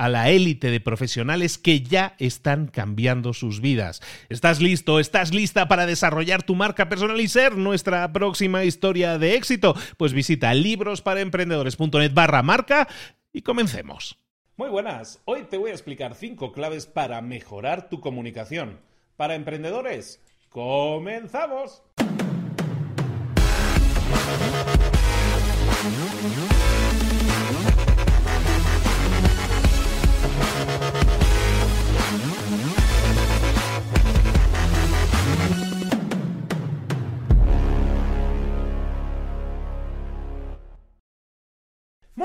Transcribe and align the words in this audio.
a 0.00 0.08
la 0.08 0.30
élite 0.30 0.70
de 0.70 0.80
profesionales 0.80 1.58
que 1.58 1.82
ya 1.82 2.14
están 2.18 2.68
cambiando 2.68 3.34
sus 3.34 3.60
vidas. 3.60 4.00
¿Estás 4.30 4.62
listo? 4.62 4.98
¿Estás 4.98 5.34
lista 5.34 5.68
para 5.68 5.84
desarrollar 5.84 6.42
tu 6.42 6.54
marca 6.54 6.88
personal 6.88 7.20
y 7.20 7.28
ser 7.28 7.58
nuestra 7.58 8.10
próxima 8.10 8.64
historia 8.64 9.18
de 9.18 9.34
éxito? 9.34 9.74
Pues 9.98 10.14
visita 10.14 10.54
librosparaemprendedores.net 10.54 12.14
barra 12.14 12.42
marca 12.42 12.88
y 13.30 13.42
comencemos. 13.42 14.18
Muy 14.56 14.70
buenas, 14.70 15.20
hoy 15.26 15.42
te 15.42 15.58
voy 15.58 15.70
a 15.70 15.74
explicar 15.74 16.14
cinco 16.14 16.52
claves 16.52 16.86
para 16.86 17.20
mejorar 17.20 17.90
tu 17.90 18.00
comunicación. 18.00 18.80
Para 19.18 19.34
emprendedores, 19.34 20.22
comenzamos. 20.48 21.82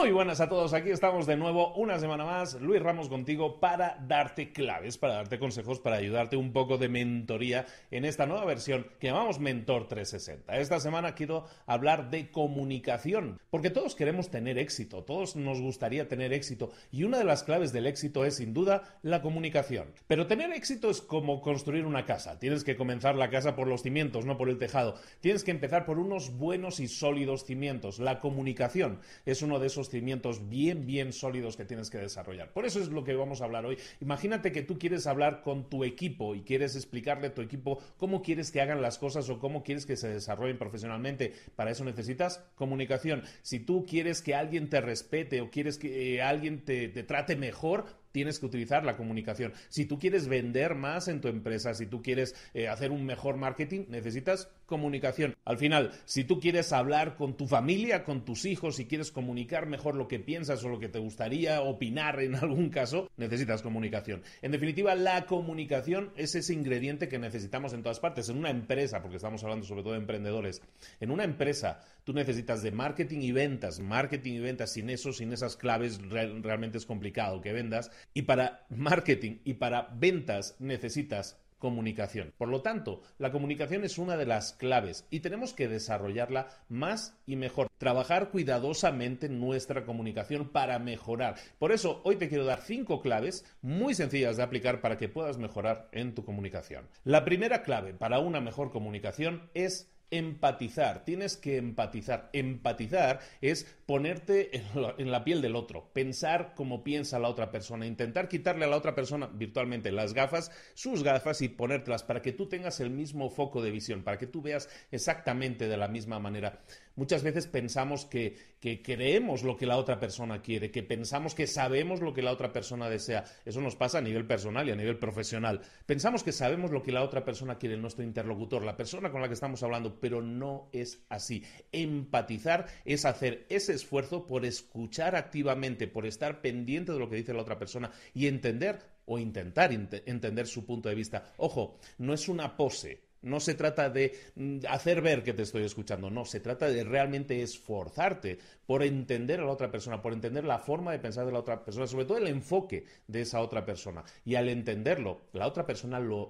Muy 0.06 0.12
buenas 0.12 0.40
a 0.40 0.48
todos, 0.48 0.76
aquí 0.76 0.92
estamos 0.92 1.26
de 1.26 1.36
nuevo 1.36 1.74
una 1.74 1.98
semana 1.98 2.26
más, 2.26 2.62
Luis 2.62 2.80
Ramos 2.80 3.10
contigo 3.10 3.60
para 3.60 3.98
darte 4.08 4.54
claves, 4.54 5.00
para 5.00 5.16
darte 5.16 5.40
consejos, 5.40 5.80
para 5.80 5.96
ayudarte 5.96 6.38
un 6.38 6.54
poco 6.54 6.78
de 6.78 6.90
mentoría 6.90 7.66
en 7.90 8.06
esta 8.06 8.28
nueva 8.28 8.46
versión 8.46 8.86
que 9.00 9.08
llamamos 9.08 9.40
Mentor 9.40 9.88
360. 9.88 10.58
Esta 10.60 10.80
semana 10.80 11.16
quiero 11.16 11.48
hablar 11.66 12.12
de 12.12 12.30
comunicación, 12.30 13.42
porque 13.50 13.72
todos 13.72 13.96
queremos 13.96 14.30
tener 14.30 14.60
éxito, 14.60 15.04
todos 15.04 15.36
nos 15.36 15.60
gustaría 15.60 16.08
tener 16.08 16.34
éxito 16.34 16.70
y 16.92 17.04
una 17.04 17.18
de 17.18 17.24
las 17.24 17.42
claves 17.42 17.74
del 17.74 17.88
éxito 17.88 18.26
es 18.26 18.36
sin 18.36 18.54
duda 18.54 19.00
la 19.02 19.24
comunicación. 19.24 19.88
Pero 20.06 20.28
tener 20.28 20.52
éxito 20.52 20.92
es 20.92 21.02
como 21.02 21.42
construir 21.42 21.84
una 21.84 22.06
casa, 22.06 22.38
tienes 22.38 22.64
que 22.64 22.76
comenzar 22.76 23.16
la 23.16 23.32
casa 23.32 23.56
por 23.56 23.68
los 23.68 23.82
cimientos, 23.82 24.24
no 24.24 24.38
por 24.38 24.50
el 24.50 24.60
tejado, 24.60 25.00
tienes 25.20 25.44
que 25.44 25.50
empezar 25.50 25.84
por 25.84 25.98
unos 25.98 26.38
buenos 26.38 26.80
y 26.80 26.88
sólidos 26.88 27.46
cimientos. 27.46 27.98
La 27.98 28.20
comunicación 28.20 29.00
es 29.26 29.42
uno 29.42 29.58
de 29.58 29.66
esos 29.66 29.90
cimientos 29.90 29.95
bien, 30.02 30.86
bien 30.86 31.14
sólidos 31.14 31.56
que 31.56 31.66
tienes 31.66 31.90
que 31.90 31.98
desarrollar. 31.98 32.52
Por 32.52 32.66
eso 32.66 32.80
es 32.80 32.90
lo 32.90 33.04
que 33.04 33.16
vamos 33.16 33.42
a 33.42 33.46
hablar 33.46 33.66
hoy. 33.66 33.78
Imagínate 34.02 34.52
que 34.52 34.64
tú 34.64 34.78
quieres 34.78 35.08
hablar 35.08 35.42
con 35.42 35.70
tu 35.70 35.84
equipo 35.84 36.36
y 36.36 36.42
quieres 36.42 36.76
explicarle 36.76 37.28
a 37.28 37.34
tu 37.34 37.42
equipo 37.42 37.80
cómo 37.98 38.22
quieres 38.22 38.52
que 38.52 38.62
hagan 38.62 38.82
las 38.82 38.98
cosas 38.98 39.30
o 39.30 39.40
cómo 39.40 39.64
quieres 39.64 39.86
que 39.86 39.98
se 39.98 40.10
desarrollen 40.10 40.58
profesionalmente. 40.58 41.34
Para 41.56 41.72
eso 41.72 41.84
necesitas 41.84 42.44
comunicación. 42.56 43.24
Si 43.42 43.60
tú 43.60 43.86
quieres 43.86 44.22
que 44.22 44.36
alguien 44.36 44.70
te 44.70 44.82
respete 44.82 45.42
o 45.42 45.50
quieres 45.50 45.78
que 45.78 46.16
eh, 46.16 46.22
alguien 46.22 46.64
te, 46.64 46.90
te 46.90 47.04
trate 47.04 47.36
mejor, 47.36 47.86
tienes 48.16 48.40
que 48.40 48.46
utilizar 48.46 48.86
la 48.86 48.96
comunicación. 48.96 49.52
Si 49.68 49.84
tú 49.84 50.00
quieres 50.00 50.30
vender 50.30 50.74
más 50.74 51.09
en 51.09 51.20
tu 51.20 51.28
empresa, 51.28 51.74
si 51.74 51.86
tú 51.86 52.02
quieres 52.02 52.34
eh, 52.53 52.70
hacer 52.70 52.92
un 52.92 53.06
mejor 53.06 53.36
marketing, 53.36 53.88
necesitas 53.90 54.48
comunicación. 54.68 55.36
Al 55.44 55.58
final, 55.58 55.92
si 56.06 56.24
tú 56.24 56.40
quieres 56.40 56.72
hablar 56.72 57.18
con 57.18 57.36
tu 57.36 57.46
familia, 57.46 58.06
con 58.06 58.24
tus 58.24 58.46
hijos, 58.46 58.78
si 58.78 58.86
quieres 58.86 59.12
comunicar 59.12 59.66
mejor 59.66 59.96
lo 59.96 60.08
que 60.08 60.18
piensas 60.18 60.64
o 60.64 60.70
lo 60.70 60.80
que 60.80 60.88
te 60.88 60.98
gustaría 60.98 61.59
opinar 61.59 62.22
en 62.22 62.36
algún 62.42 62.70
caso, 62.70 63.09
necesitas 63.18 63.62
comunicación. 63.62 64.24
En 64.42 64.53
definitiva, 64.53 64.96
la 64.96 65.26
comunicación 65.26 66.14
es 66.16 66.36
ese 66.36 66.53
ingrediente 66.53 67.09
que 67.09 67.20
necesitamos 67.20 67.74
en 67.74 67.84
todas 67.84 68.00
partes. 68.00 68.30
En 68.30 68.38
una 68.38 68.50
empresa, 68.50 69.02
porque 69.02 69.18
estamos 69.18 69.44
hablando 69.44 69.66
sobre 69.66 69.84
todo 69.84 69.92
de 69.92 70.00
emprendedores, 70.00 70.62
en 71.02 71.12
una 71.12 71.26
empresa 71.26 71.82
tú 72.06 72.14
necesitas 72.14 72.62
de 72.64 72.72
marketing 72.72 73.20
y 73.20 73.32
ventas, 73.34 73.82
marketing 73.82 74.34
y 74.34 74.40
ventas, 74.40 74.72
sin 74.72 74.90
eso, 74.90 75.12
sin 75.12 75.34
esas 75.34 75.58
claves, 75.58 76.00
realmente 76.10 76.78
es 76.78 76.86
complicado 76.86 77.42
que 77.42 77.52
vendas. 77.52 77.92
Y 78.14 78.22
para 78.22 78.66
marketing 78.70 79.40
y 79.44 79.56
para 79.56 79.90
ventas 79.94 80.56
necesitas 80.60 81.38
comunicación. 81.58 82.32
Por 82.38 82.50
lo 82.50 82.62
tanto, 82.62 83.02
la 83.18 83.32
comunicación 83.32 83.84
es 83.84 83.98
una 83.98 84.18
de 84.18 84.28
las 84.28 84.54
claves 84.54 85.08
y 85.10 85.22
tenemos 85.22 85.54
que 85.54 85.68
desarrollarla 85.68 86.48
más 86.70 87.18
y 87.26 87.38
mejor. 87.38 87.70
Trabajar 87.80 88.30
cuidadosamente 88.30 89.30
nuestra 89.30 89.84
comunicación 89.84 90.50
para 90.50 90.78
mejorar. 90.78 91.36
Por 91.58 91.72
eso, 91.72 92.02
hoy 92.04 92.18
te 92.18 92.30
quiero 92.30 92.46
dar 92.46 92.62
cinco 92.62 93.02
claves 93.02 93.46
muy 93.62 93.96
sencillas 93.96 94.38
de 94.38 94.44
aplicar 94.44 94.80
para 94.80 94.98
que 94.98 95.10
puedas 95.10 95.40
mejorar 95.40 95.90
en 95.92 96.14
tu 96.14 96.24
comunicación. 96.24 96.88
La 97.04 97.26
primera 97.26 97.64
clave 97.64 97.96
para 97.96 98.20
una 98.20 98.42
mejor 98.42 98.70
comunicación 98.72 99.50
es 99.56 99.90
empatizar, 100.12 101.04
tienes 101.06 101.38
que 101.38 101.58
empatizar. 101.58 102.30
Empatizar 102.34 103.20
es 103.42 103.66
ponerte 103.86 104.52
en 104.98 105.12
la, 105.12 105.24
piel 105.24 105.42
del 105.42 105.56
otro, 105.56 105.90
pensar 105.94 106.54
como 106.56 106.84
piensa 106.84 107.20
la 107.20 107.30
otra 107.30 107.52
persona, 107.52 107.86
intentar 107.86 108.28
quitarle 108.28 108.66
a 108.66 108.70
la 108.70 108.78
otra 108.78 108.96
persona 108.96 109.28
virtualmente 109.28 109.92
las 109.92 110.14
gafas, 110.14 110.52
sus 110.74 111.04
gafas 111.04 111.42
y 111.42 111.50
ponértelas 111.50 112.04
para 112.04 112.22
que 112.22 112.32
tú 112.32 112.48
tengas 112.48 112.80
el 112.80 112.90
mismo 112.90 113.30
foco 113.30 113.62
de 113.62 113.72
visión, 113.72 114.04
para 114.04 114.18
que 114.18 114.28
tú 114.28 114.42
veas 114.42 114.70
exactamente 114.92 115.68
de 115.68 115.78
la 115.78 115.88
misma 115.88 116.20
manera. 116.20 116.62
Muchas 116.96 117.24
veces 117.24 117.47
pensamos 117.47 118.06
que, 118.06 118.38
que 118.62 118.82
creemos 118.82 119.44
lo 119.44 119.58
que 119.58 119.66
la 119.66 119.78
otra 119.78 120.00
persona 120.00 120.42
quiere, 120.42 120.72
que 120.72 120.82
pensamos 120.82 121.36
que 121.36 121.46
sabemos 121.46 122.00
lo 122.00 122.14
que 122.14 122.22
la 122.22 122.32
otra 122.32 122.53
persona 122.53 122.90
desea. 122.90 123.26
Eso 123.44 123.59
nos 123.59 123.76
pasa 123.76 123.97
a 123.97 124.02
nivel 124.02 124.26
personal 124.26 124.68
y 124.68 124.72
a 124.72 124.76
nivel 124.76 124.97
profesional. 124.97 125.62
Pensamos 125.86 126.24
que 126.24 126.32
sabemos 126.32 126.72
lo 126.72 126.82
que 126.84 126.92
la 126.94 127.03
otra 127.03 127.26
persona 127.26 127.58
quiere, 127.58 127.76
nuestro 127.76 128.03
interlocutor, 128.03 128.64
la 128.64 128.78
persona 128.78 129.12
con 129.12 129.22
la 129.22 129.28
que 129.28 129.34
estamos 129.34 129.62
hablando, 129.64 130.00
pero 130.00 130.22
no 130.22 130.70
es 130.72 131.03
así. 131.09 131.44
Empatizar 131.72 132.68
es 132.86 133.06
hacer 133.06 133.46
ese 133.50 133.74
esfuerzo 133.74 134.26
por 134.26 134.46
escuchar 134.46 135.16
activamente, 135.16 135.88
por 135.88 136.06
estar 136.06 136.41
pendiente 136.41 136.94
de 136.94 137.00
lo 137.00 137.09
que 137.09 137.18
dice 137.18 137.34
la 137.34 137.41
otra 137.41 137.59
persona 137.59 137.91
y 138.14 138.28
entender 138.28 138.80
o 139.06 139.20
intentar 139.20 139.72
entender 139.72 140.48
su 140.48 140.66
punto 140.66 140.90
de 140.90 140.96
vista. 140.96 141.34
Ojo, 141.38 141.78
no 141.98 142.14
es 142.14 142.28
una 142.28 142.58
pose, 142.58 143.04
No 143.26 143.40
se 143.40 143.56
trata 143.56 143.90
de 143.90 144.16
mm, 144.36 144.60
hacer 144.70 145.02
ver 145.02 145.24
que 145.24 145.34
te 145.34 145.42
estoy 145.42 145.64
escuchando, 145.64 146.10
no, 146.10 146.26
se 146.26 146.40
trata 146.40 146.68
de 146.70 146.84
realmente 146.84 147.42
esforzarte 147.42 148.38
por 148.66 148.84
entender 148.84 149.40
a 149.40 149.46
la 149.46 149.52
otra 149.52 149.72
persona, 149.72 150.02
por 150.02 150.14
entender 150.14 150.44
la 150.44 150.60
forma 150.60 150.92
de 150.92 151.00
pensar 151.00 151.26
de 151.26 151.32
la 151.32 151.40
otra 151.40 151.64
persona, 151.64 151.88
sobre 151.88 152.06
todo 152.06 152.18
el 152.18 152.28
enfoque 152.28 152.86
de 153.08 153.22
esa 153.22 153.42
otra 153.42 153.66
persona. 153.66 154.04
Y 154.24 154.36
al 154.36 154.50
entenderlo, 154.50 155.22
la 155.34 155.48
otra 155.48 155.66
persona 155.66 156.00
lo, 156.00 156.30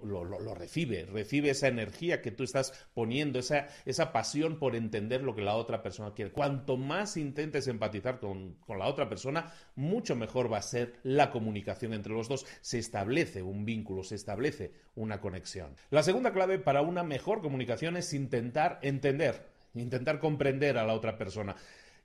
recibe, 0.56 1.06
recibe 1.06 1.50
esa 1.50 1.68
energía 1.68 2.22
que 2.22 2.32
tú 2.32 2.44
estás 2.44 2.88
poniendo, 2.94 3.40
esa, 3.40 3.68
esa, 3.86 4.12
pasión 4.12 4.60
por 4.60 4.76
entender 4.76 5.22
lo 5.22 5.36
que 5.36 5.42
la 5.42 5.56
otra 5.56 5.84
persona 5.84 6.14
quiere. 6.14 6.32
Cuanto 6.32 6.78
más 6.78 7.18
intentes 7.18 7.68
empatizar 7.68 8.20
con, 8.20 8.56
con 8.66 8.80
la 8.80 8.88
otra 8.88 9.10
persona, 9.10 9.52
mucho 9.76 10.16
mejor 10.16 10.52
va 10.52 10.60
a 10.60 10.62
ser 10.62 10.94
la 11.04 11.32
comunicación 11.32 11.94
entre 11.94 12.14
los 12.14 12.30
dos. 12.30 12.46
Se 12.62 12.80
establece 12.80 13.42
un 13.42 13.66
vínculo, 13.66 14.04
se 14.04 14.16
establece 14.16 14.72
una 14.96 15.20
conexión. 15.20 15.76
La 15.90 16.04
segunda 16.04 16.32
clave 16.32 16.60
para 16.60 16.82
una 16.86 17.04
mejor 17.04 17.42
comunicación 17.42 17.98
es 17.98 18.14
intentar 18.14 18.80
entender, 18.82 19.48
intentar 19.74 20.20
comprender 20.20 20.78
a 20.78 20.86
la 20.86 20.94
otra 20.94 21.18
persona. 21.18 21.56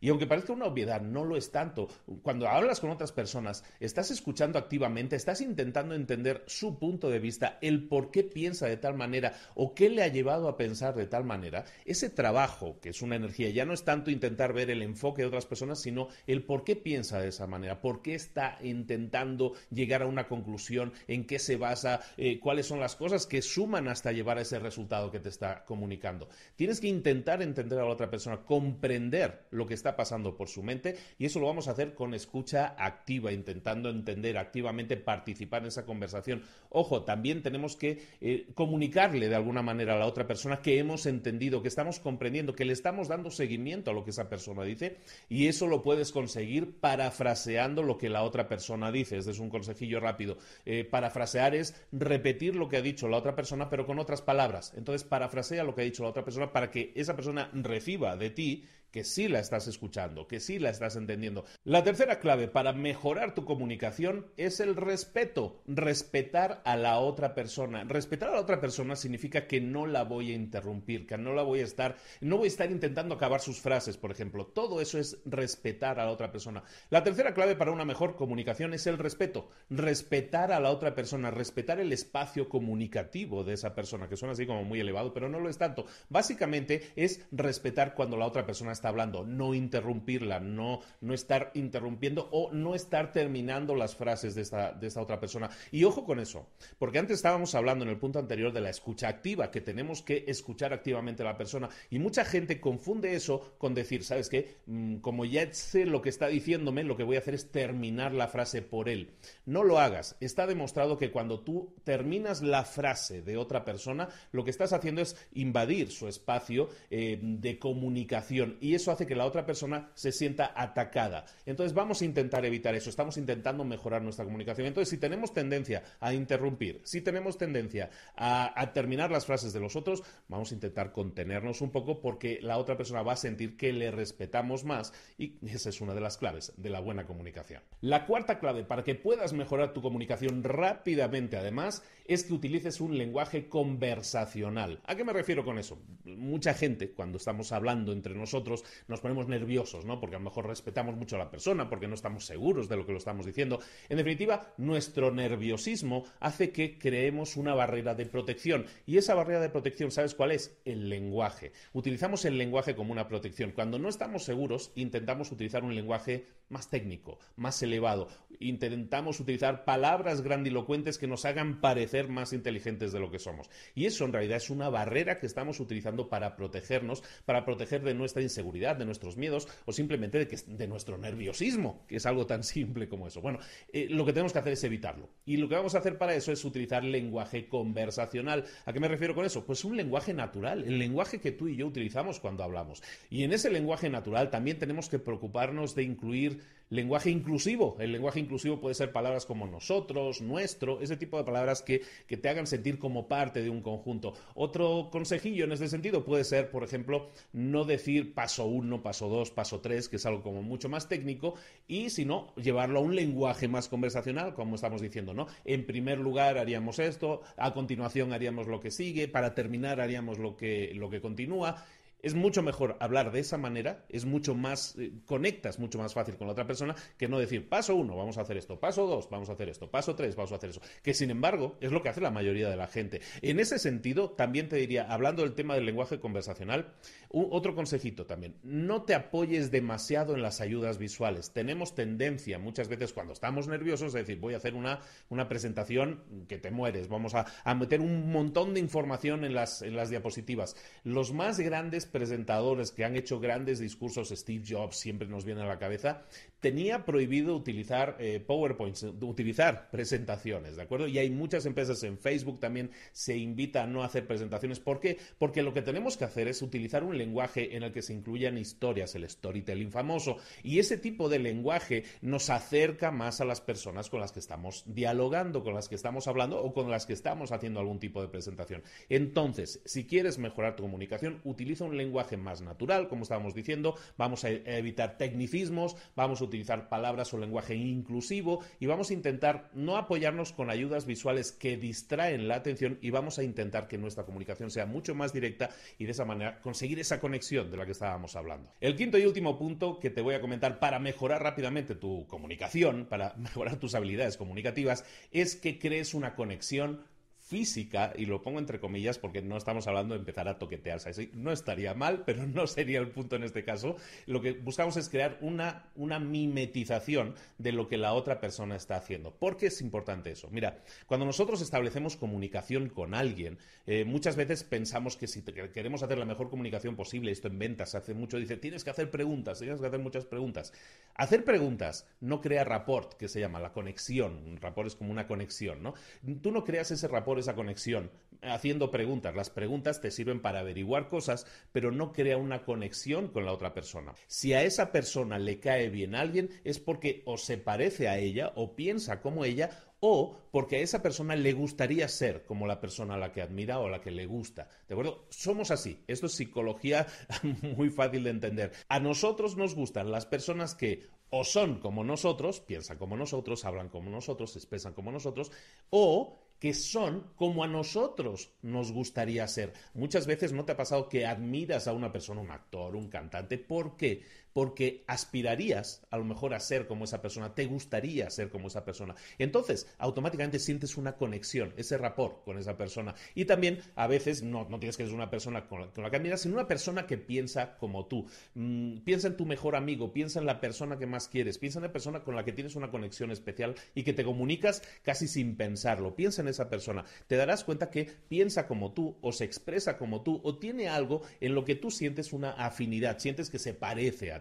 Y 0.01 0.09
aunque 0.09 0.27
parezca 0.27 0.55
una 0.55 0.65
obviedad, 0.65 1.03
no 1.03 1.25
lo 1.25 1.37
es 1.37 1.51
tanto. 1.51 1.89
Cuando 2.23 2.49
hablas 2.49 2.81
con 2.81 2.91
otras 2.91 3.13
personas, 3.13 3.65
estás 3.81 4.11
escuchando 4.11 4.59
activamente, 4.59 5.15
estás 5.15 5.43
intentando 5.43 5.95
entender 5.95 6.43
su 6.47 6.79
punto 6.79 7.11
de 7.11 7.19
vista, 7.19 7.59
el 7.61 7.87
por 7.87 8.11
qué 8.11 8.25
piensa 8.25 8.67
de 8.67 8.79
tal 8.79 8.95
manera 8.95 9.35
o 9.55 9.75
qué 9.75 9.91
le 9.91 10.03
ha 10.03 10.09
llevado 10.09 10.49
a 10.49 10.57
pensar 10.57 10.95
de 10.95 11.07
tal 11.07 11.25
manera. 11.25 11.67
Ese 11.85 12.09
trabajo, 12.09 12.81
que 12.81 12.91
es 12.91 13.03
una 13.03 13.17
energía, 13.17 13.51
ya 13.51 13.67
no 13.67 13.75
es 13.75 13.85
tanto 13.85 14.11
intentar 14.11 14.55
ver 14.55 14.71
el 14.71 14.83
enfoque 14.83 15.23
de 15.23 15.29
otras 15.29 15.45
personas, 15.45 15.81
sino 15.81 16.09
el 16.27 16.45
por 16.45 16.65
qué 16.65 16.77
piensa 16.77 17.21
de 17.21 17.29
esa 17.29 17.47
manera, 17.47 17.83
por 17.83 18.01
qué 18.01 18.15
está 18.15 18.59
intentando 18.63 19.53
llegar 19.71 20.03
a 20.03 20.07
una 20.07 20.29
conclusión, 20.29 20.95
en 21.09 21.27
qué 21.27 21.39
se 21.39 21.57
basa, 21.57 22.01
eh, 22.17 22.41
cuáles 22.41 22.67
son 22.67 22.81
las 22.81 22.97
cosas 22.97 23.27
que 23.27 23.43
suman 23.43 23.89
hasta 23.89 24.13
llevar 24.13 24.39
a 24.39 24.43
ese 24.43 24.59
resultado 24.59 25.11
que 25.11 25.21
te 25.21 25.29
está 25.29 25.65
comunicando. 25.65 26.29
Tienes 26.57 26.81
que 26.81 26.89
intentar 26.89 27.43
entender 27.43 27.79
a 27.79 27.85
la 27.85 27.91
otra 27.91 28.11
persona, 28.11 28.39
comprender 28.45 29.47
lo 29.51 29.67
que 29.67 29.75
está 29.75 29.90
pasando 29.97 30.37
por 30.37 30.49
su 30.49 30.63
mente 30.63 30.97
y 31.19 31.27
eso 31.27 31.41
lo 31.41 31.47
vamos 31.47 31.69
a 31.69 31.73
hacer 31.73 31.95
con 31.95 32.15
escucha 32.15 32.75
activa, 32.79 33.33
intentando 33.33 33.91
entender 33.91 34.39
activamente, 34.39 34.97
participar 34.97 35.63
en 35.63 35.69
esa 35.69 35.85
conversación. 35.85 36.43
Ojo, 36.69 37.03
también 37.03 37.43
tenemos 37.43 37.77
que 37.77 38.03
eh, 38.21 38.47
comunicarle 38.55 39.29
de 39.29 39.35
alguna 39.35 39.63
manera 39.63 39.95
a 39.95 39.99
la 39.99 40.07
otra 40.07 40.27
persona 40.27 40.63
que 40.63 40.79
hemos 40.79 41.07
entendido, 41.07 41.63
que 41.63 41.69
estamos 41.69 42.01
comprendiendo, 42.01 42.55
que 42.55 42.65
le 42.65 42.73
estamos 42.73 43.09
dando 43.09 43.31
seguimiento 43.31 43.91
a 43.91 43.95
lo 43.95 44.05
que 44.05 44.11
esa 44.11 44.29
persona 44.29 44.63
dice 44.63 44.99
y 45.29 45.49
eso 45.49 45.67
lo 45.67 45.83
puedes 45.83 46.13
conseguir 46.13 46.79
parafraseando 46.81 47.83
lo 47.83 47.99
que 47.99 48.09
la 48.09 48.23
otra 48.23 48.49
persona 48.49 48.93
dice. 48.93 49.19
Este 49.19 49.31
es 49.31 49.39
un 49.39 49.51
consejillo 49.51 50.01
rápido. 50.01 50.39
Eh, 50.65 50.85
parafrasear 50.85 51.55
es 51.55 51.75
repetir 51.93 52.57
lo 52.57 52.69
que 52.69 52.77
ha 52.77 52.83
dicho 52.83 53.09
la 53.09 53.17
otra 53.17 53.35
persona 53.35 53.69
pero 53.69 53.87
con 53.87 53.99
otras 53.99 54.23
palabras. 54.23 54.73
Entonces 54.77 55.07
parafrasea 55.07 55.65
lo 55.65 55.75
que 55.75 55.83
ha 55.83 55.85
dicho 55.85 56.03
la 56.03 56.11
otra 56.11 56.25
persona 56.25 56.53
para 56.53 56.71
que 56.71 56.93
esa 56.95 57.17
persona 57.17 57.51
reciba 57.53 58.17
de 58.17 58.31
ti 58.31 58.65
que 58.91 59.05
sí 59.05 59.29
la 59.29 59.39
estás 59.39 59.69
escuchando, 59.69 60.27
que 60.27 60.41
sí 60.41 60.59
la 60.59 60.71
estás 60.71 60.97
entendiendo. 60.97 61.45
La 61.65 61.85
tercera 61.85 62.19
clave 62.19 62.49
para 62.49 62.73
mejorar 62.73 63.35
tu 63.35 63.45
comunicación 63.45 64.27
es 64.37 64.61
el 64.61 64.77
respeto, 64.77 65.63
respetar 65.67 66.63
a 66.65 66.77
la 66.77 66.99
otra 66.99 67.35
persona. 67.35 67.85
Respetar 67.85 68.31
a 68.31 68.35
la 68.35 68.41
otra 68.41 68.61
persona 68.61 68.97
significa 68.97 69.47
que 69.47 69.61
no 69.61 69.87
la 69.87 70.05
voy 70.05 70.33
a 70.33 70.35
interrumpir, 70.35 71.07
que 71.07 71.19
no 71.19 71.33
la 71.33 71.43
voy 71.43 71.61
a 71.61 71.65
estar, 71.65 71.97
no 72.21 72.39
voy 72.39 72.47
a 72.47 72.49
estar 72.49 72.71
intentando 72.71 73.15
acabar 73.15 73.41
sus 73.41 73.61
frases, 73.61 73.97
por 73.97 74.11
ejemplo. 74.11 74.47
Todo 74.47 74.81
eso 74.81 74.99
es 74.99 75.19
respetar 75.25 76.01
a 76.01 76.05
la 76.05 76.11
otra 76.11 76.33
persona. 76.33 76.65
La 76.91 77.05
tercera 77.05 77.35
clave 77.35 77.57
para 77.57 77.73
una 77.73 77.85
mejor 77.85 78.17
comunicación 78.17 78.75
es 78.75 78.87
el 78.87 78.99
respeto, 78.99 79.49
respetar 79.69 80.53
a 80.53 80.61
la 80.61 80.71
otra 80.71 80.95
persona, 80.95 81.31
respetar 81.31 81.81
el 81.81 81.93
espacio 81.93 82.49
comunicativo 82.49 83.45
de 83.45 83.55
esa 83.55 83.75
persona, 83.75 84.09
que 84.09 84.17
suena 84.17 84.33
así 84.33 84.47
como 84.47 84.65
muy 84.65 84.81
elevado, 84.81 85.13
pero 85.13 85.29
no 85.29 85.41
lo 85.41 85.49
es 85.49 85.59
tanto. 85.59 85.87
Básicamente 86.09 86.93
es 86.97 87.27
respetar 87.31 87.95
cuando 87.95 88.17
la 88.17 88.27
otra 88.27 88.47
persona 88.47 88.73
está 88.81 88.89
hablando, 88.89 89.25
no 89.27 89.53
interrumpirla, 89.53 90.41
no, 90.41 90.81
no 91.03 91.13
estar 91.13 91.51
interrumpiendo 91.53 92.29
o 92.33 92.51
no 92.51 92.75
estar 92.75 93.13
terminando 93.13 93.75
las 93.75 93.95
frases 93.95 94.35
de 94.35 94.41
esta, 94.41 94.73
de 94.73 94.87
esta 94.87 95.03
otra 95.03 95.21
persona. 95.21 95.51
Y 95.71 95.85
ojo 95.85 96.05
con 96.05 96.19
eso, 96.19 96.49
porque 96.79 96.99
antes 96.99 97.17
estábamos 97.17 97.55
hablando 97.55 97.85
en 97.85 97.91
el 97.91 97.99
punto 97.99 98.19
anterior 98.19 98.55
de 98.55 98.63
la 98.63 98.71
escucha 98.71 99.09
activa, 99.09 99.51
que 99.51 99.61
tenemos 99.61 100.01
que 100.01 100.25
escuchar 100.29 100.73
activamente 100.73 101.23
a 101.23 101.27
la 101.27 101.37
persona. 101.37 101.69
Y 101.91 101.99
mucha 101.99 102.25
gente 102.25 102.59
confunde 102.59 103.15
eso 103.15 103.55
con 103.59 103.75
decir, 103.75 104.03
¿sabes 104.03 104.31
qué? 104.31 104.57
Mm, 104.65 104.97
como 104.97 105.27
ya 105.27 105.53
sé 105.53 105.85
lo 105.85 106.01
que 106.01 106.09
está 106.09 106.29
diciéndome, 106.29 106.83
lo 106.83 106.97
que 106.97 107.05
voy 107.05 107.17
a 107.17 107.21
hacer 107.21 107.35
es 107.35 107.51
terminar 107.51 108.15
la 108.15 108.29
frase 108.29 108.63
por 108.63 108.89
él. 108.89 109.11
No 109.45 109.63
lo 109.63 109.79
hagas. 109.79 110.17
Está 110.21 110.47
demostrado 110.47 110.97
que 110.97 111.11
cuando 111.11 111.41
tú 111.41 111.75
terminas 111.85 112.41
la 112.41 112.65
frase 112.65 113.21
de 113.21 113.37
otra 113.37 113.63
persona, 113.63 114.09
lo 114.33 114.43
que 114.43 114.51
estás 114.51 114.73
haciendo 114.73 115.03
es 115.03 115.17
invadir 115.35 115.91
su 115.91 116.09
espacio 116.09 116.71
eh, 116.91 117.19
de 117.21 117.59
comunicación. 117.59 118.57
Y 118.71 118.77
eso 118.77 118.93
hace 118.93 119.05
que 119.05 119.17
la 119.17 119.27
otra 119.27 119.45
persona 119.45 119.91
se 119.95 120.13
sienta 120.13 120.53
atacada. 120.55 121.27
Entonces 121.45 121.75
vamos 121.75 122.03
a 122.03 122.05
intentar 122.05 122.45
evitar 122.45 122.73
eso, 122.77 122.89
estamos 122.89 123.17
intentando 123.17 123.65
mejorar 123.65 124.01
nuestra 124.01 124.25
comunicación. 124.25 124.69
Entonces 124.69 124.91
si 124.91 124.97
tenemos 124.97 125.33
tendencia 125.33 125.83
a 125.99 126.15
interrumpir, 126.15 126.81
si 126.85 127.01
tenemos 127.01 127.37
tendencia 127.37 127.91
a, 128.15 128.71
terminar 128.73 129.11
las 129.11 129.27
frases 129.27 129.53
de 129.53 129.59
los 129.59 129.75
otros, 129.75 130.05
vamos 130.29 130.53
a 130.53 130.55
intentar 130.55 130.93
contenernos 130.93 131.63
un 131.63 131.73
poco 131.73 132.01
porque 132.01 132.39
la 132.43 132.59
otra 132.59 132.77
persona 132.77 133.03
va 133.03 133.15
a 133.15 133.17
sentir 133.17 133.57
que 133.57 133.73
le 133.73 133.91
respetamos 133.91 134.63
más 134.63 134.93
y 135.19 135.35
esa 135.49 135.71
es 135.71 135.81
una 135.81 135.93
de 135.93 136.01
las 136.01 136.17
claves 136.17 136.53
de 136.57 136.71
la 136.71 136.79
buena 136.79 137.07
comunicación. 137.07 137.65
La 137.81 138.07
cuarta 138.07 138.39
clave 138.39 138.63
para 138.63 138.85
que 138.85 138.95
puedas 138.95 139.33
mejorar 139.33 139.73
tu 139.73 139.83
comunicación 139.83 140.45
rápidamente 140.45 141.37
además 141.37 141.83
es 142.07 142.23
que 142.23 142.35
utilices 142.35 142.81
un 142.81 142.97
lenguaje 142.97 143.49
conversacional. 143.49 144.81
¿A 144.85 144.95
qué 144.95 145.03
me 145.03 145.13
refiero 145.13 145.45
con 145.45 145.59
eso? 145.59 145.83
Mucha 146.05 146.55
gente 146.55 146.93
cuando 146.93 147.19
estamos 147.19 147.51
hablando 147.51 147.93
entre 147.93 148.15
nosotros 148.15 148.60
nos 148.89 149.01
ponemos 149.01 149.29
nerviosos, 149.29 149.85
¿no? 149.85 150.01
Porque 150.01 150.17
a 150.17 150.19
lo 150.19 150.25
mejor 150.25 150.47
respetamos 150.47 150.97
mucho 150.97 151.17
a 151.17 151.19
la 151.19 151.31
persona, 151.31 151.69
porque 151.69 151.89
no 151.89 151.95
estamos 151.95 152.27
seguros 152.27 152.69
de 152.69 152.77
lo 152.77 152.87
que 152.87 152.93
lo 152.93 152.99
estamos 152.99 153.27
diciendo. 153.27 153.61
En 153.89 153.97
definitiva, 153.97 154.53
nuestro 154.57 155.11
nerviosismo 155.11 156.05
hace 156.21 156.51
que 156.51 156.79
creemos 156.79 157.37
una 157.37 157.55
barrera 157.55 157.95
de 157.95 158.07
protección. 158.07 158.67
Y 158.87 158.97
esa 158.97 159.15
barrera 159.15 159.41
de 159.41 159.51
protección, 159.51 159.91
¿sabes 159.91 160.15
cuál 160.15 160.33
es? 160.33 160.59
El 160.65 160.89
lenguaje. 160.89 161.53
Utilizamos 161.73 162.25
el 162.25 162.39
lenguaje 162.39 162.75
como 162.75 162.93
una 162.93 163.09
protección. 163.09 163.53
Cuando 163.53 163.79
no 163.79 163.89
estamos 163.89 164.25
seguros, 164.25 164.73
intentamos 164.75 165.33
utilizar 165.33 165.65
un 165.65 165.75
lenguaje 165.75 166.27
más 166.49 166.69
técnico, 166.69 167.19
más 167.37 167.63
elevado. 167.63 168.09
Intentamos 168.41 169.21
utilizar 169.21 169.65
palabras 169.65 170.23
grandilocuentes 170.23 170.99
que 170.99 171.07
nos 171.07 171.25
hagan 171.25 171.61
parecer 171.61 172.09
más 172.09 172.33
inteligentes 172.33 172.93
de 172.93 173.01
lo 173.01 173.11
que 173.11 173.19
somos. 173.19 173.49
Y 173.75 173.87
eso 173.87 174.05
en 174.05 174.13
realidad 174.13 174.39
es 174.39 174.51
una 174.51 174.69
barrera 174.69 175.19
que 175.19 175.27
estamos 175.27 175.61
utilizando 175.61 176.09
para 176.09 176.37
protegernos, 176.37 177.03
para 177.25 177.45
proteger 177.45 177.83
de 177.83 177.95
nuestra 177.95 178.23
de 178.51 178.85
nuestros 178.85 179.17
miedos 179.17 179.49
o 179.65 179.73
simplemente 179.73 180.27
de 180.27 180.67
nuestro 180.67 180.99
nerviosismo, 180.99 181.85
que 181.87 181.97
es 181.97 182.07
algo 182.07 182.27
tan 182.27 182.43
simple 182.43 182.89
como 182.89 183.07
eso. 183.07 183.21
Bueno, 183.21 183.39
eh, 183.73 183.87
lo 183.91 184.05
que 184.05 184.13
tenemos 184.13 184.33
que 184.33 184.39
hacer 184.39 184.53
es 184.53 184.65
evitarlo. 184.65 185.09
Y 185.25 185.37
lo 185.37 185.49
que 185.49 185.55
vamos 185.55 185.75
a 185.75 185.79
hacer 185.79 185.99
para 185.99 186.15
eso 186.15 186.33
es 186.33 186.45
utilizar 186.45 186.85
lenguaje 186.85 187.49
conversacional. 187.49 188.45
¿A 188.65 188.73
qué 188.73 188.81
me 188.81 188.89
refiero 188.89 189.15
con 189.15 189.25
eso? 189.25 189.47
Pues 189.47 189.65
un 189.65 189.77
lenguaje 189.77 190.13
natural, 190.13 190.65
el 190.65 190.79
lenguaje 190.79 191.21
que 191.21 191.33
tú 191.33 191.49
y 191.49 191.57
yo 191.57 191.67
utilizamos 191.67 192.21
cuando 192.21 192.45
hablamos. 192.45 192.83
Y 193.09 193.25
en 193.25 193.33
ese 193.33 193.51
lenguaje 193.51 193.89
natural 193.89 194.31
también 194.31 194.59
tenemos 194.59 194.89
que 194.89 194.99
preocuparnos 194.99 195.75
de 195.75 195.83
incluir 195.85 196.41
lenguaje 196.71 197.11
inclusivo. 197.11 197.77
El 197.79 197.93
lenguaje 197.93 198.21
inclusivo 198.21 198.61
puede 198.61 198.75
ser 198.75 198.93
palabras 198.93 199.27
como 199.27 199.47
nosotros, 199.47 200.23
nuestro, 200.23 200.81
ese 200.81 200.97
tipo 200.97 201.19
de 201.19 201.25
palabras 201.25 201.63
que, 201.63 201.83
que, 202.07 202.17
te 202.17 202.29
hagan 202.29 202.47
sentir 202.47 202.79
como 202.79 203.09
parte 203.09 203.43
de 203.43 203.51
un 203.51 203.61
conjunto. 203.61 204.15
Otro 204.35 204.89
consejillo 204.91 205.45
en 205.45 205.53
este 205.53 205.69
sentido 205.69 206.05
puede 206.05 206.25
ser, 206.25 206.51
por 206.51 206.65
ejemplo, 206.65 207.11
no 207.33 207.65
decir 207.65 208.15
paso 208.15 208.47
uno, 208.47 208.83
paso 208.83 209.09
dos, 209.09 209.31
paso 209.31 209.61
tres, 209.61 209.89
que 209.89 209.97
es 209.97 210.07
algo 210.07 210.23
como 210.23 210.43
mucho 210.43 210.69
más 210.69 210.89
técnico, 210.89 211.35
y 211.67 211.91
sino 211.91 212.33
llevarlo 212.37 212.79
a 212.79 212.83
un 212.83 212.95
lenguaje 212.95 213.49
más 213.49 213.69
conversacional, 213.69 214.35
como 214.35 214.55
estamos 214.55 214.81
diciendo, 214.81 215.13
¿no? 215.13 215.27
En 215.45 215.67
primer 215.67 215.99
lugar 215.99 216.39
haríamos 216.39 216.79
esto, 216.79 217.23
a 217.37 217.53
continuación 217.53 218.13
haríamos 218.13 218.47
lo 218.47 218.61
que 218.61 218.71
sigue, 218.71 219.09
para 219.09 219.35
terminar 219.35 219.81
haríamos 219.81 220.19
lo 220.19 220.37
que, 220.37 220.73
lo 220.75 220.89
que 220.89 221.01
continúa 221.01 221.65
es 222.03 222.15
mucho 222.15 222.43
mejor 222.43 222.77
hablar 222.81 223.13
de 223.13 223.21
esa 223.21 223.39
manera, 223.39 223.85
es 223.89 224.05
mucho 224.05 224.35
más, 224.35 224.77
eh, 224.79 224.93
conectas 225.07 225.59
mucho 225.59 225.79
más 225.79 225.95
fácil 225.95 226.17
con 226.17 226.27
la 226.27 226.33
otra 226.33 226.47
persona 226.47 226.75
que 226.97 227.09
no 227.09 227.19
decir 227.19 227.49
paso 227.49 227.75
uno, 227.75 227.97
vamos 227.97 228.19
a 228.19 228.23
hacer 228.23 228.37
esto, 228.37 228.59
paso 228.59 228.87
dos, 228.87 229.09
vamos 229.11 229.29
a 229.29 229.33
hacer 229.33 229.49
esto, 229.49 229.71
paso 229.71 229.95
tres, 229.95 230.17
vamos 230.17 230.33
a 230.33 230.37
hacer 230.37 230.51
eso. 230.51 230.61
Que 230.83 230.95
sin 230.95 231.11
embargo 231.11 231.57
es 231.61 231.73
lo 231.73 231.83
que 231.83 231.89
hace 231.89 232.01
la 232.01 232.11
mayoría 232.11 232.49
de 232.49 232.57
la 232.57 232.67
gente. 232.67 233.01
En 233.23 233.41
ese 233.41 233.59
sentido, 233.59 234.11
también 234.11 234.49
te 234.49 234.57
diría, 234.57 234.85
hablando 234.91 235.23
del 235.23 235.35
tema 235.35 235.55
del 235.55 235.67
lenguaje 235.67 236.01
conversacional, 236.01 236.73
otro 237.11 237.55
consejito 237.55 238.07
también, 238.07 238.37
no 238.43 238.83
te 238.83 238.95
apoyes 238.95 239.51
demasiado 239.51 240.15
en 240.15 240.23
las 240.23 240.41
ayudas 240.41 240.79
visuales. 240.79 241.33
Tenemos 241.33 241.75
tendencia 241.75 242.39
muchas 242.39 242.69
veces 242.69 242.93
cuando 242.93 243.13
estamos 243.13 243.49
nerviosos, 243.49 243.89
es 243.89 244.07
decir, 244.07 244.19
voy 244.19 244.35
a 244.35 244.39
hacer 244.39 244.55
una, 244.55 244.81
una 245.09 245.29
presentación 245.29 246.27
que 246.29 246.39
te 246.39 246.51
mueres, 246.51 246.89
vamos 246.89 247.15
a, 247.15 247.27
a 247.45 247.55
meter 247.55 247.81
un 247.81 248.11
montón 248.13 248.55
de 248.55 248.61
información 248.61 249.25
en 249.25 249.35
las, 249.35 249.63
en 249.63 249.77
las 249.77 249.91
diapositivas. 249.91 250.57
Los 250.85 251.13
más 251.13 251.39
grandes 251.41 251.87
presentadores 251.91 252.73
que 252.73 252.85
han 252.85 252.97
hecho 252.97 253.21
grandes 253.21 253.59
discursos, 253.59 254.09
Steve 254.09 254.45
Jobs 254.49 254.77
siempre 254.77 255.09
nos 255.09 255.25
viene 255.25 255.43
a 255.43 255.47
la 255.47 255.59
cabeza, 255.59 256.05
tenía 256.41 256.85
prohibido 256.85 257.37
utilizar 257.37 257.97
eh, 258.01 258.23
PowerPoints, 258.27 258.83
utilizar 258.83 259.71
presentaciones, 259.71 260.57
¿de 260.57 260.63
acuerdo? 260.63 260.89
Y 260.89 260.99
hay 260.99 261.11
muchas 261.11 261.45
empresas 261.47 261.83
en 261.83 261.99
Facebook 261.99 262.41
también 262.41 262.71
se 262.93 263.17
invita 263.17 263.63
a 263.63 263.67
no 263.67 263.85
hacer 263.85 264.07
presentaciones. 264.07 264.59
¿Por 264.59 264.81
qué? 264.81 264.99
Porque 265.19 265.43
lo 265.43 265.53
que 265.53 265.63
tenemos 265.63 265.97
que 265.97 266.05
hacer 266.05 266.29
es 266.29 266.43
utilizar 266.43 266.83
un 266.83 266.97
lenguaje 266.97 267.57
en 267.57 267.63
el 267.63 267.73
que 267.73 267.83
se 267.83 267.93
incluyan 267.93 268.39
historias, 268.39 268.95
el 268.95 269.09
storytelling 269.09 269.71
famoso, 269.71 270.17
y 270.43 270.59
ese 270.59 270.79
tipo 270.79 271.09
de 271.09 271.19
lenguaje 271.19 271.85
nos 272.01 272.31
acerca 272.31 272.91
más 272.91 273.21
a 273.21 273.25
las 273.25 273.41
personas 273.41 273.91
con 273.91 274.01
las 274.01 274.13
que 274.13 274.21
estamos 274.21 274.65
dialogando, 274.67 275.43
con 275.43 275.55
las 275.55 275.69
que 275.69 275.75
estamos 275.75 276.09
hablando 276.09 276.43
o 276.43 276.53
con 276.53 276.71
las 276.71 276.87
que 276.87 276.93
estamos 276.93 277.33
haciendo 277.33 277.61
algún 277.61 277.79
tipo 277.79 278.01
de 278.01 278.09
presentación. 278.09 278.63
Entonces, 278.89 279.61
si 279.65 279.87
quieres 279.87 280.19
mejorar 280.19 280.57
tu 280.57 280.63
comunicación, 280.63 281.21
utiliza 281.25 281.65
un 281.65 281.77
lenguaje 281.81 282.17
más 282.17 282.41
natural, 282.43 282.89
como 282.89 283.03
estábamos 283.03 283.35
diciendo, 283.35 283.75
vamos 283.97 284.25
a 284.25 284.31
evitar 284.31 284.99
tecnicismos, 284.99 285.77
vamos 285.97 286.21
a 286.21 286.25
utilizar 286.25 286.69
palabras 286.69 287.13
o 287.15 287.19
lenguaje 287.19 287.55
inclusivo 287.55 288.41
y 288.59 288.67
vamos 288.67 288.91
a 288.91 288.95
intentar 288.95 289.51
no 289.55 289.77
apoyarnos 289.77 290.33
con 290.33 290.51
ayudas 290.51 290.87
visuales 290.87 291.33
que 291.33 291.57
distraen 291.57 292.29
la 292.29 292.37
atención 292.37 292.79
y 292.81 292.91
vamos 292.91 293.19
a 293.19 293.23
intentar 293.23 293.67
que 293.69 293.79
nuestra 293.79 294.05
comunicación 294.05 294.51
sea 294.51 294.67
mucho 294.67 294.95
más 294.95 295.13
directa 295.13 295.51
y 295.79 295.85
de 295.85 295.93
esa 295.93 296.05
manera 296.05 296.41
conseguir 296.41 296.79
esa 296.79 297.01
conexión 297.01 297.51
de 297.51 297.57
la 297.57 297.67
que 297.67 297.73
estábamos 297.73 298.17
hablando. 298.17 298.53
El 298.61 298.77
quinto 298.77 298.99
y 298.99 299.05
último 299.05 299.39
punto 299.39 299.79
que 299.79 299.91
te 299.91 300.03
voy 300.03 300.15
a 300.15 300.21
comentar 300.21 300.59
para 300.59 300.79
mejorar 300.79 301.23
rápidamente 301.23 301.75
tu 301.75 302.07
comunicación, 302.07 302.87
para 302.87 303.15
mejorar 303.19 303.57
tus 303.57 303.75
habilidades 303.75 304.17
comunicativas, 304.17 304.85
es 305.11 305.37
que 305.37 305.59
crees 305.59 305.95
una 305.95 306.15
conexión 306.15 306.85
física, 307.31 307.93
y 307.97 308.07
lo 308.07 308.23
pongo 308.23 308.41
entre 308.41 308.59
comillas 308.59 308.99
porque 308.99 309.23
no 309.23 309.37
estamos 309.37 309.69
hablando 309.69 309.95
de 309.95 310.01
empezar 310.01 310.27
a 310.27 310.37
toquetearse, 310.37 311.11
no 311.15 311.31
estaría 311.31 311.75
mal, 311.75 312.03
pero 312.05 312.27
no 312.27 312.49
sería 312.49 312.81
el 312.81 312.89
punto 312.89 313.15
en 313.15 313.23
este 313.23 313.45
caso. 313.45 313.77
Lo 314.07 314.21
que 314.21 314.33
buscamos 314.33 314.77
es 314.77 314.89
crear 314.89 315.17
una, 315.21 315.71
una 315.77 316.01
mimetización 316.01 317.15
de 317.39 317.53
lo 317.53 317.69
que 317.69 317.79
la 317.79 317.93
otra 317.93 318.21
persona 318.21 318.57
está 318.57 318.75
haciendo. 318.75 319.13
¿Por 319.13 319.37
qué 319.37 319.47
es 319.47 319.61
importante 319.61 320.11
eso? 320.11 320.29
Mira, 320.33 320.59
cuando 320.87 321.07
nosotros 321.07 321.41
establecemos 321.41 321.97
comunicación 321.97 322.69
con 322.69 322.95
alguien, 322.95 323.39
eh, 323.65 323.85
muchas 323.85 324.17
veces 324.17 324.43
pensamos 324.43 324.97
que 324.97 325.07
si 325.07 325.23
queremos 325.23 325.85
hacer 325.85 325.99
la 325.99 326.07
mejor 326.07 326.31
comunicación 326.31 326.75
posible, 326.75 327.13
esto 327.13 327.29
en 327.29 327.39
ventas 327.39 327.77
hace 327.77 327.95
mucho, 327.95 328.19
dice, 328.19 328.39
tienes 328.39 328.65
que 328.65 328.71
hacer 328.71 328.91
preguntas, 328.91 329.39
tienes 329.39 329.61
que 329.61 329.69
hacer 329.69 329.79
muchas 329.79 330.05
preguntas. 330.05 330.53
Hacer 330.97 331.25
preguntas 331.25 331.87
no 332.01 332.21
crea 332.21 332.43
rapport, 332.43 332.95
que 332.95 333.07
se 333.07 333.21
llama 333.21 333.39
la 333.39 333.53
conexión. 333.53 334.17
Un 334.27 334.39
rapport 334.39 334.67
es 334.67 334.75
como 334.75 334.91
una 334.91 335.07
conexión, 335.07 335.63
¿no? 335.63 335.75
Tú 336.21 336.33
no 336.33 336.43
creas 336.43 336.73
ese 336.73 336.89
rapport 336.89 337.20
esa 337.21 337.35
conexión 337.35 337.91
haciendo 338.23 338.71
preguntas. 338.71 339.15
Las 339.15 339.31
preguntas 339.31 339.81
te 339.81 339.91
sirven 339.91 340.21
para 340.21 340.41
averiguar 340.41 340.89
cosas, 340.89 341.27
pero 341.53 341.71
no 341.71 341.93
crea 341.93 342.17
una 342.17 342.45
conexión 342.45 343.09
con 343.09 343.25
la 343.25 343.33
otra 343.33 343.55
persona. 343.55 343.95
Si 344.07 344.33
a 344.33 344.43
esa 344.43 344.73
persona 344.73 345.19
le 345.19 345.41
cae 345.41 345.71
bien 345.71 345.95
alguien, 345.95 346.31
es 346.45 346.59
porque 346.59 347.03
o 347.07 347.17
se 347.17 347.39
parece 347.39 347.89
a 347.89 347.99
ella 347.99 348.33
o 348.37 348.57
piensa 348.57 349.01
como 349.01 349.25
ella 349.25 349.51
o 349.83 350.19
porque 350.31 350.57
a 350.57 350.61
esa 350.61 350.83
persona 350.83 351.17
le 351.17 351.33
gustaría 351.33 351.89
ser 351.89 352.25
como 352.25 352.47
la 352.47 352.61
persona 352.61 352.95
a 352.95 352.99
la 352.99 353.13
que 353.13 353.23
admira 353.23 353.59
o 353.59 353.67
a 353.67 353.71
la 353.71 353.81
que 353.81 353.91
le 353.91 354.07
gusta. 354.07 354.49
¿De 354.69 354.75
acuerdo? 354.75 355.07
Somos 355.09 355.51
así. 355.51 355.83
Esto 355.87 356.07
es 356.07 356.13
psicología 356.13 356.87
muy 357.57 357.71
fácil 357.71 358.05
de 358.05 358.11
entender. 358.11 358.53
A 358.69 358.79
nosotros 358.79 359.37
nos 359.37 359.55
gustan 359.55 359.91
las 359.91 360.05
personas 360.05 360.55
que 360.55 360.87
o 361.09 361.25
son 361.25 361.59
como 361.59 361.83
nosotros, 361.83 362.41
piensan 362.41 362.79
como 362.79 362.97
nosotros, 362.97 363.45
hablan 363.45 363.69
como 363.69 363.91
nosotros, 363.91 364.37
expresan 364.37 364.75
como 364.75 364.93
nosotros, 364.93 365.33
o 365.71 366.21
que 366.41 366.55
son 366.55 367.13
como 367.17 367.45
a 367.45 367.47
nosotros 367.47 368.33
nos 368.43 368.73
gustaría 368.73 369.29
ser. 369.29 369.53
Muchas 369.75 370.07
veces 370.07 370.33
no 370.33 370.45
te 370.45 370.53
ha 370.53 370.57
pasado 370.57 370.89
que 370.89 371.07
admiras 371.07 371.69
a 371.69 371.75
una 371.75 371.93
persona, 371.93 372.23
un 372.23 372.31
actor, 372.31 372.75
un 372.75 372.89
cantante, 372.89 373.39
¿por 373.39 373.77
qué? 373.77 374.03
Porque 374.33 374.85
aspirarías 374.87 375.83
a 375.91 375.99
lo 375.99 376.05
mejor 376.05 376.35
a 376.35 376.41
ser 376.41 376.67
como 376.67 376.85
esa 376.85 377.03
persona, 377.03 377.35
te 377.35 377.47
gustaría 377.47 378.11
ser 378.11 378.31
como 378.31 378.49
esa 378.49 378.65
persona. 378.65 378.95
Entonces, 379.19 379.67
automáticamente 379.79 380.39
sientes 380.39 380.77
una 380.77 380.97
conexión, 380.97 381.53
ese 381.57 381.79
rapport 381.79 382.25
con 382.25 382.39
esa 382.39 382.57
persona. 382.57 382.95
Y 383.15 383.25
también 383.25 383.61
a 383.75 383.87
veces 383.87 384.23
no, 384.23 384.47
no 384.49 384.59
tienes 384.59 384.77
que 384.77 384.85
ser 384.85 384.95
una 384.95 385.11
persona 385.11 385.49
con 385.49 385.61
la, 385.61 385.91
que 385.91 385.97
admiras, 385.97 386.21
sino 386.21 386.35
una 386.35 386.49
persona 386.49 386.87
que 386.87 386.99
piensa 386.99 387.57
como 387.59 387.87
tú. 387.87 388.07
Mm, 388.35 388.79
piensa 388.79 389.09
en 389.09 389.17
tu 389.17 389.27
mejor 389.27 389.57
amigo, 389.57 389.93
piensa 389.93 390.21
en 390.21 390.27
la 390.27 390.41
persona 390.41 390.79
que 390.79 390.87
más 390.87 391.09
quieres, 391.09 391.39
piensa 391.39 391.59
en 391.59 391.65
la 391.65 391.73
persona 391.73 392.03
con 392.03 392.17
la 392.17 392.25
que 392.25 392.33
tienes 392.33 392.57
una 392.57 392.71
conexión 392.71 393.11
especial 393.11 393.55
y 393.75 393.83
que 393.83 393.93
te 393.93 394.05
comunicas 394.05 394.63
casi 394.83 395.09
sin 395.09 395.37
pensarlo. 395.37 395.97
Piensa 395.97 396.23
en 396.23 396.29
esa 396.29 396.49
persona. 396.49 396.85
Te 397.07 397.17
darás 397.17 397.45
cuenta 397.45 397.71
que 397.71 397.91
piensa 398.09 398.47
como 398.47 398.73
tú 398.73 398.97
o 399.01 399.13
se 399.13 399.25
expresa 399.25 399.77
como 399.79 400.03
tú 400.03 400.21
o 400.25 400.39
tiene 400.39 400.69
algo 400.69 401.03
en 401.21 401.35
lo 401.35 401.45
que 401.45 401.55
tú 401.55 401.71
sientes 401.71 402.13
una 402.13 402.33
afinidad, 402.33 402.99
sientes 402.99 403.31
que 403.31 403.39
se 403.39 403.55
parece 403.55 404.13
a 404.13 404.20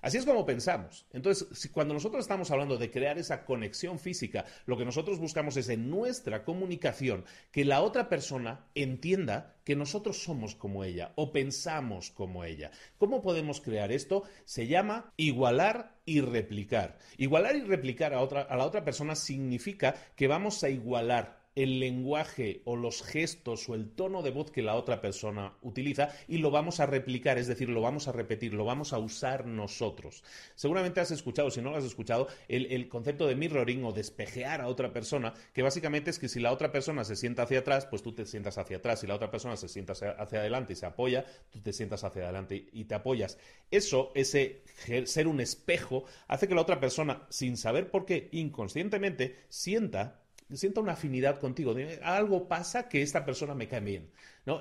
Así 0.00 0.16
es 0.16 0.24
como 0.24 0.46
pensamos. 0.46 1.06
Entonces, 1.12 1.68
cuando 1.72 1.94
nosotros 1.94 2.22
estamos 2.22 2.50
hablando 2.50 2.76
de 2.76 2.90
crear 2.90 3.18
esa 3.18 3.44
conexión 3.44 3.98
física, 3.98 4.44
lo 4.66 4.76
que 4.76 4.84
nosotros 4.84 5.18
buscamos 5.18 5.56
es 5.56 5.68
en 5.68 5.90
nuestra 5.90 6.44
comunicación 6.44 7.24
que 7.50 7.64
la 7.64 7.82
otra 7.82 8.08
persona 8.08 8.66
entienda 8.74 9.56
que 9.64 9.76
nosotros 9.76 10.22
somos 10.22 10.54
como 10.54 10.84
ella 10.84 11.12
o 11.16 11.32
pensamos 11.32 12.10
como 12.10 12.44
ella. 12.44 12.70
¿Cómo 12.96 13.22
podemos 13.22 13.60
crear 13.60 13.92
esto? 13.92 14.22
Se 14.44 14.66
llama 14.66 15.12
igualar 15.16 15.96
y 16.04 16.20
replicar. 16.20 16.98
Igualar 17.16 17.56
y 17.56 17.62
replicar 17.62 18.14
a, 18.14 18.20
otra, 18.20 18.42
a 18.42 18.56
la 18.56 18.64
otra 18.64 18.84
persona 18.84 19.14
significa 19.14 19.94
que 20.16 20.28
vamos 20.28 20.62
a 20.62 20.70
igualar 20.70 21.37
el 21.58 21.80
lenguaje 21.80 22.62
o 22.64 22.76
los 22.76 23.02
gestos 23.02 23.68
o 23.68 23.74
el 23.74 23.90
tono 23.90 24.22
de 24.22 24.30
voz 24.30 24.52
que 24.52 24.62
la 24.62 24.76
otra 24.76 25.00
persona 25.00 25.54
utiliza 25.60 26.10
y 26.28 26.38
lo 26.38 26.52
vamos 26.52 26.78
a 26.78 26.86
replicar, 26.86 27.36
es 27.36 27.48
decir, 27.48 27.68
lo 27.68 27.80
vamos 27.80 28.06
a 28.06 28.12
repetir, 28.12 28.54
lo 28.54 28.64
vamos 28.64 28.92
a 28.92 28.98
usar 28.98 29.44
nosotros. 29.44 30.22
Seguramente 30.54 31.00
has 31.00 31.10
escuchado, 31.10 31.50
si 31.50 31.60
no 31.60 31.70
lo 31.70 31.76
has 31.76 31.84
escuchado, 31.84 32.28
el, 32.46 32.88
concepto 32.88 33.26
de 33.26 33.34
mirroring 33.34 33.84
o 33.84 33.92
despejear 33.92 34.60
a 34.60 34.68
otra 34.68 34.92
persona, 34.92 35.34
que 35.52 35.62
básicamente 35.62 36.10
es 36.10 36.20
que 36.20 36.28
si 36.28 36.38
la 36.38 36.52
otra 36.52 36.70
persona 36.70 37.02
se 37.02 37.16
sienta 37.16 37.42
hacia 37.42 37.58
atrás, 37.58 37.86
pues 37.86 38.02
tú 38.02 38.12
te 38.12 38.24
sientas 38.24 38.56
hacia 38.56 38.76
atrás. 38.76 39.00
Si 39.00 39.08
la 39.08 39.16
otra 39.16 39.32
persona 39.32 39.56
se 39.56 39.68
sienta 39.68 39.94
hacia 39.94 40.38
adelante 40.38 40.74
y 40.74 40.76
se 40.76 40.86
apoya, 40.86 41.24
tú 41.50 41.60
te 41.60 41.72
sientas 41.72 42.04
hacia 42.04 42.22
adelante 42.22 42.68
y 42.72 42.84
te 42.84 42.94
apoyas. 42.94 43.36
Eso, 43.72 44.12
ese 44.14 44.62
ser 45.06 45.26
un 45.26 45.40
espejo, 45.40 46.04
hace 46.28 46.46
que 46.46 46.54
la 46.54 46.62
otra 46.62 46.78
persona, 46.78 47.26
sin 47.30 47.56
saber 47.56 47.90
por 47.90 48.06
qué, 48.06 48.28
inconscientemente, 48.30 49.34
sienta 49.48 50.22
sienta 50.56 50.80
una 50.80 50.92
afinidad 50.92 51.38
contigo. 51.40 51.74
Algo 52.02 52.48
pasa 52.48 52.88
que 52.88 53.02
esta 53.02 53.24
persona 53.24 53.54
me 53.54 53.68
cae 53.68 53.80
bien. 53.80 54.10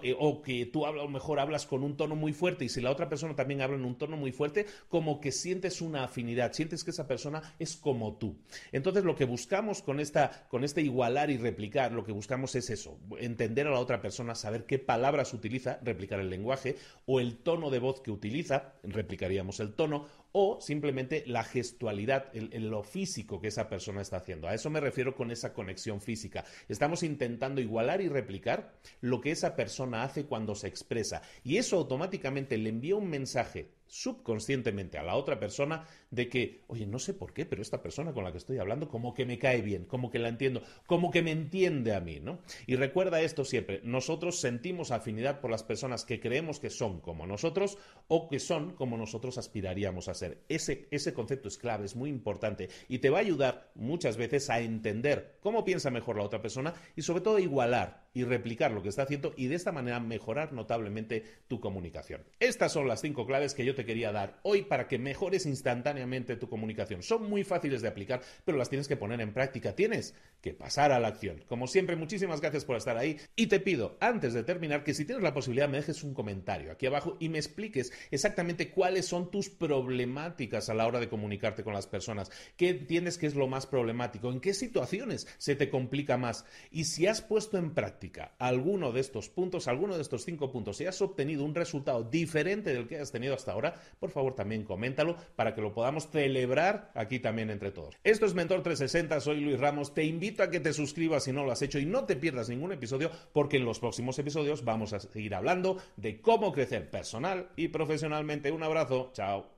Eh, 0.03 0.15
o 0.17 0.41
que 0.41 0.65
tú 0.65 0.85
a 0.85 0.91
lo 0.91 1.07
mejor 1.07 1.39
hablas 1.39 1.65
con 1.65 1.83
un 1.83 1.95
tono 1.95 2.15
muy 2.15 2.33
fuerte 2.33 2.65
y 2.65 2.69
si 2.69 2.81
la 2.81 2.91
otra 2.91 3.09
persona 3.09 3.35
también 3.35 3.61
habla 3.61 3.77
en 3.77 3.85
un 3.85 3.97
tono 3.97 4.17
muy 4.17 4.31
fuerte, 4.31 4.65
como 4.89 5.21
que 5.21 5.31
sientes 5.31 5.81
una 5.81 6.03
afinidad, 6.03 6.53
sientes 6.53 6.83
que 6.83 6.91
esa 6.91 7.07
persona 7.07 7.55
es 7.59 7.77
como 7.77 8.17
tú. 8.17 8.37
Entonces 8.71 9.03
lo 9.03 9.15
que 9.15 9.25
buscamos 9.25 9.81
con, 9.81 9.99
esta, 9.99 10.47
con 10.49 10.63
este 10.63 10.81
igualar 10.81 11.29
y 11.29 11.37
replicar, 11.37 11.91
lo 11.91 12.03
que 12.03 12.11
buscamos 12.11 12.55
es 12.55 12.69
eso, 12.69 12.99
entender 13.19 13.67
a 13.67 13.71
la 13.71 13.79
otra 13.79 14.01
persona, 14.01 14.35
saber 14.35 14.65
qué 14.65 14.79
palabras 14.79 15.33
utiliza, 15.33 15.79
replicar 15.83 16.19
el 16.19 16.29
lenguaje, 16.29 16.75
o 17.05 17.19
el 17.19 17.37
tono 17.37 17.69
de 17.69 17.79
voz 17.79 18.01
que 18.01 18.11
utiliza, 18.11 18.73
replicaríamos 18.83 19.59
el 19.59 19.73
tono, 19.73 20.07
o 20.31 20.59
simplemente 20.61 21.23
la 21.25 21.43
gestualidad, 21.43 22.25
el, 22.33 22.69
lo 22.69 22.83
físico 22.83 23.39
que 23.41 23.47
esa 23.47 23.69
persona 23.69 24.01
está 24.01 24.17
haciendo. 24.17 24.47
A 24.47 24.53
eso 24.53 24.69
me 24.69 24.79
refiero 24.79 25.15
con 25.15 25.31
esa 25.31 25.53
conexión 25.53 26.01
física. 26.01 26.45
Estamos 26.67 27.03
intentando 27.03 27.61
igualar 27.61 28.01
y 28.01 28.09
replicar 28.09 28.73
lo 29.01 29.21
que 29.21 29.31
esa 29.31 29.55
persona 29.55 29.76
hace 30.03 30.25
cuando 30.25 30.55
se 30.55 30.67
expresa. 30.67 31.21
Y 31.43 31.57
eso 31.57 31.77
automáticamente 31.77 32.57
le 32.57 32.69
envía 32.69 32.95
un 32.95 33.09
mensaje 33.09 33.71
subconscientemente 33.87 34.97
a 34.97 35.03
la 35.03 35.15
otra 35.15 35.39
persona 35.39 35.85
de 36.11 36.29
que, 36.29 36.63
oye, 36.67 36.87
no 36.87 36.99
sé 36.99 37.13
por 37.13 37.33
qué, 37.33 37.45
pero 37.45 37.61
esta 37.61 37.81
persona 37.81 38.13
con 38.13 38.23
la 38.23 38.31
que 38.31 38.37
estoy 38.37 38.57
hablando 38.59 38.87
como 38.87 39.13
que 39.13 39.25
me 39.25 39.37
cae 39.37 39.61
bien, 39.61 39.85
como 39.85 40.09
que 40.09 40.19
la 40.19 40.29
entiendo, 40.29 40.61
como 40.85 41.11
que 41.11 41.21
me 41.21 41.31
entiende 41.31 41.93
a 41.93 41.99
mí, 41.99 42.19
¿no? 42.19 42.39
Y 42.65 42.75
recuerda 42.75 43.21
esto 43.21 43.43
siempre, 43.43 43.81
nosotros 43.83 44.39
sentimos 44.39 44.91
afinidad 44.91 45.41
por 45.41 45.51
las 45.51 45.63
personas 45.63 46.05
que 46.05 46.19
creemos 46.19 46.59
que 46.59 46.69
son 46.69 47.01
como 47.01 47.27
nosotros 47.27 47.77
o 48.07 48.29
que 48.29 48.39
son 48.39 48.73
como 48.73 48.97
nosotros 48.97 49.37
aspiraríamos 49.37 50.07
a 50.07 50.13
ser. 50.13 50.43
Ese, 50.47 50.87
ese 50.91 51.13
concepto 51.13 51.47
es 51.47 51.57
clave, 51.57 51.85
es 51.85 51.95
muy 51.95 52.09
importante 52.09 52.69
y 52.87 52.99
te 52.99 53.09
va 53.09 53.17
a 53.17 53.21
ayudar 53.21 53.71
muchas 53.75 54.17
veces 54.17 54.49
a 54.49 54.59
entender 54.59 55.37
cómo 55.41 55.65
piensa 55.65 55.91
mejor 55.91 56.17
la 56.17 56.23
otra 56.23 56.41
persona 56.41 56.73
y 56.95 57.01
sobre 57.01 57.21
todo 57.21 57.39
igualar 57.39 58.07
y 58.13 58.23
replicar 58.23 58.71
lo 58.71 58.81
que 58.81 58.89
está 58.89 59.03
haciendo 59.03 59.33
y 59.37 59.47
de 59.47 59.55
esta 59.55 59.71
manera 59.71 59.99
mejorar 59.99 60.53
notablemente 60.53 61.23
tu 61.47 61.59
comunicación. 61.59 62.23
Estas 62.39 62.71
son 62.71 62.87
las 62.87 63.01
cinco 63.01 63.27
claves 63.27 63.53
que 63.53 63.65
yo 63.65 63.75
te 63.75 63.85
quería 63.85 64.11
dar 64.11 64.39
hoy 64.43 64.63
para 64.63 64.87
que 64.87 64.97
mejores 64.97 65.45
instantáneamente 65.45 65.96
tu 66.39 66.49
comunicación. 66.49 67.03
Son 67.03 67.29
muy 67.29 67.43
fáciles 67.43 67.81
de 67.81 67.87
aplicar, 67.87 68.21
pero 68.45 68.57
las 68.57 68.69
tienes 68.69 68.87
que 68.87 68.97
poner 68.97 69.21
en 69.21 69.33
práctica. 69.33 69.75
Tienes 69.75 70.13
que 70.41 70.53
pasar 70.53 70.91
a 70.91 70.99
la 70.99 71.07
acción. 71.07 71.43
Como 71.47 71.67
siempre, 71.67 71.95
muchísimas 71.95 72.41
gracias 72.41 72.65
por 72.65 72.77
estar 72.77 72.97
ahí 72.97 73.17
y 73.35 73.47
te 73.47 73.59
pido, 73.59 73.97
antes 73.99 74.33
de 74.33 74.43
terminar, 74.43 74.83
que 74.83 74.93
si 74.93 75.05
tienes 75.05 75.23
la 75.23 75.33
posibilidad 75.33 75.67
me 75.69 75.77
dejes 75.77 76.03
un 76.03 76.13
comentario 76.13 76.71
aquí 76.71 76.85
abajo 76.85 77.17
y 77.19 77.29
me 77.29 77.37
expliques 77.37 77.91
exactamente 78.11 78.71
cuáles 78.71 79.05
son 79.05 79.31
tus 79.31 79.49
problemáticas 79.49 80.69
a 80.69 80.73
la 80.73 80.87
hora 80.87 80.99
de 80.99 81.09
comunicarte 81.09 81.63
con 81.63 81.73
las 81.73 81.87
personas. 81.87 82.31
¿Qué 82.55 82.69
entiendes 82.69 83.17
que 83.17 83.27
es 83.27 83.35
lo 83.35 83.47
más 83.47 83.65
problemático? 83.65 84.31
¿En 84.31 84.39
qué 84.39 84.53
situaciones 84.53 85.27
se 85.37 85.55
te 85.55 85.69
complica 85.69 86.17
más? 86.17 86.45
Y 86.71 86.85
si 86.85 87.07
has 87.07 87.21
puesto 87.21 87.57
en 87.57 87.73
práctica 87.73 88.35
alguno 88.37 88.91
de 88.91 89.01
estos 89.01 89.29
puntos, 89.29 89.67
alguno 89.67 89.95
de 89.95 90.01
estos 90.01 90.23
cinco 90.23 90.51
puntos, 90.51 90.77
si 90.77 90.85
has 90.85 91.01
obtenido 91.01 91.43
un 91.43 91.55
resultado 91.55 92.03
diferente 92.03 92.73
del 92.73 92.87
que 92.87 92.99
has 92.99 93.11
tenido 93.11 93.33
hasta 93.33 93.51
ahora, 93.51 93.81
por 93.99 94.11
favor 94.11 94.35
también 94.35 94.63
coméntalo 94.63 95.17
para 95.35 95.55
que 95.55 95.61
lo 95.61 95.73
podamos 95.73 95.86
celebrar 96.11 96.91
aquí 96.93 97.19
también 97.19 97.49
entre 97.49 97.71
todos. 97.71 97.95
Esto 98.03 98.25
es 98.25 98.33
Mentor 98.33 98.63
360, 98.63 99.19
soy 99.21 99.41
Luis 99.41 99.59
Ramos, 99.59 99.93
te 99.93 100.03
invito 100.03 100.43
a 100.43 100.49
que 100.49 100.59
te 100.59 100.73
suscribas 100.73 101.23
si 101.23 101.31
no 101.31 101.43
lo 101.43 101.51
has 101.51 101.61
hecho 101.61 101.79
y 101.79 101.85
no 101.85 102.05
te 102.05 102.15
pierdas 102.15 102.49
ningún 102.49 102.71
episodio 102.71 103.09
porque 103.33 103.57
en 103.57 103.65
los 103.65 103.79
próximos 103.79 104.17
episodios 104.19 104.63
vamos 104.63 104.93
a 104.93 104.99
seguir 104.99 105.35
hablando 105.35 105.77
de 105.95 106.21
cómo 106.21 106.51
crecer 106.51 106.89
personal 106.89 107.49
y 107.55 107.69
profesionalmente. 107.69 108.51
Un 108.51 108.63
abrazo, 108.63 109.11
chao. 109.13 109.57